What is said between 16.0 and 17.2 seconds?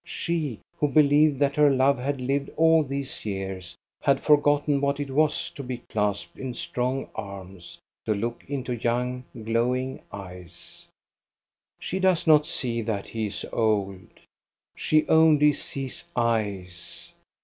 eyes.